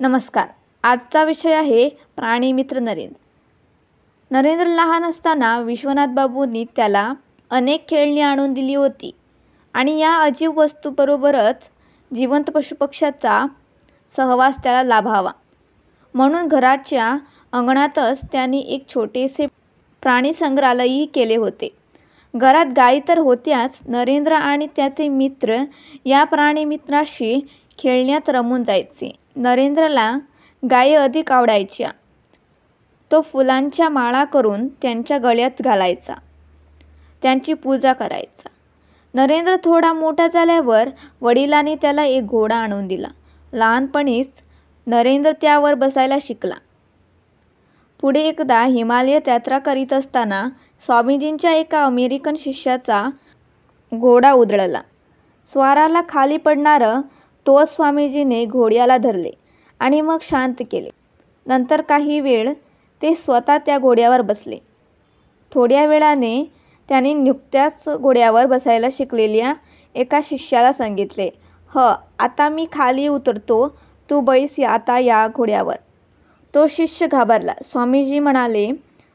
[0.00, 0.48] नमस्कार.
[0.82, 3.16] आजचा विषय आहे प्राणीमित्र नरेंद्र.
[4.30, 7.12] नरेंद्र लहान असताना विश्वनाथ बाबूंनी त्याला
[7.50, 9.10] अनेक खेळणी आणून दिली होती
[9.74, 11.68] आणि या अजीब वस्तूबरोबरच
[12.14, 13.46] जिवंत पशुपक्ष्याचा
[14.16, 15.30] सहवास त्याला लाभावा.
[16.14, 17.18] म्हणून घराच्या
[17.52, 19.46] अंगणातच त्यांनी एक छोटेसे
[20.02, 21.68] प्राणीसंग्रहालयही केले होते.
[22.36, 25.64] घरात गायी तर होत्याच नरेंद्र आणि त्याचे मित्र
[26.04, 27.46] या प्राणीमित्राशी
[27.78, 29.16] खेळण्यात रमून जायचे.
[29.38, 30.18] नरेंद्रला
[30.70, 31.90] गायी अधिक आवडायच्या.
[33.12, 36.14] तो फुलांच्या माळा करून त्यांच्या गळ्यात घालायचा.
[37.22, 38.48] त्यांची पूजा करायचा.
[39.14, 40.88] नरेंद्र थोडा मोठा झाल्यावर
[41.20, 43.08] वडिलांनी त्याला एक घोडा आणून दिला.
[43.52, 44.30] लहानपणीच
[44.86, 46.54] नरेंद्र त्यावर बसायला शिकला.
[48.00, 50.48] पुढे एकदा हिमालयात यात्रा करीत असताना
[50.84, 53.10] स्वामीजींच्या एका अमेरिकन शिष्याचा
[53.94, 54.80] घोडा उधळला.
[55.52, 57.00] स्वाराला खाली पडणारं
[57.48, 59.30] तोच स्वामीजीने घोड्याला धरले
[59.80, 60.88] आणि मग शांत केले.
[61.46, 62.52] नंतर काही वेळ
[63.02, 64.58] ते स्वतः त्या घोड्यावर बसले.
[65.52, 66.44] थोड्या वेळाने
[66.88, 69.52] त्यांनी नुकत्याच घोड्यावर बसायला शिकलेल्या
[69.94, 71.28] एका शिष्याला सांगितले
[71.72, 73.66] ह आता मी खाली उतरतो
[74.08, 75.76] तू बैस आता या घोड्यावर.
[76.54, 77.52] तो शिष्य घाबरला.
[77.64, 78.70] स्वामीजी म्हणाले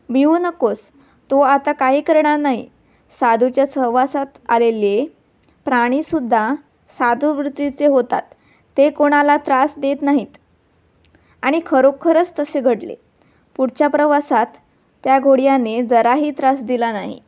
[0.10, 0.80] भिवू नकोस
[1.30, 2.68] तो आता काही करणार नाही.
[3.20, 5.06] साधूच्या सहवासात आलेले
[5.66, 6.54] प्राणीसुद्धा
[6.98, 8.22] साधू वृत्तीचे होतात.
[8.78, 10.38] ते कोणाला त्रास देत नाहीत.
[11.42, 12.96] आणि खरोखरच तसे घडले.
[13.56, 14.46] पुढच्या प्रवासात
[15.04, 17.20] त्या घोड्याने जराही त्रास दिला नाही.